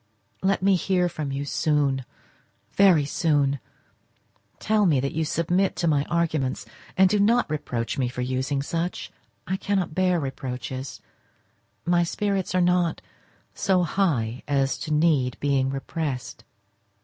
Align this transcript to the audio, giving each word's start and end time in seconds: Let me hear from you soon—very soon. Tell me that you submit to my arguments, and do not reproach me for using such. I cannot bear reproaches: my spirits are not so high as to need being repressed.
Let 0.41 0.63
me 0.63 0.73
hear 0.73 1.07
from 1.07 1.31
you 1.31 1.45
soon—very 1.45 3.05
soon. 3.05 3.59
Tell 4.57 4.87
me 4.87 4.99
that 4.99 5.11
you 5.11 5.23
submit 5.23 5.75
to 5.75 5.87
my 5.87 6.05
arguments, 6.05 6.65
and 6.97 7.07
do 7.07 7.19
not 7.19 7.47
reproach 7.51 7.99
me 7.99 8.09
for 8.09 8.21
using 8.21 8.63
such. 8.63 9.11
I 9.45 9.57
cannot 9.57 9.93
bear 9.93 10.19
reproaches: 10.19 11.01
my 11.85 12.03
spirits 12.03 12.55
are 12.55 12.61
not 12.61 12.99
so 13.53 13.83
high 13.83 14.41
as 14.47 14.79
to 14.79 14.91
need 14.91 15.37
being 15.39 15.69
repressed. 15.69 16.45